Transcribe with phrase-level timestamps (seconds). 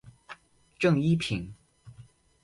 [0.79, 1.53] 正一品。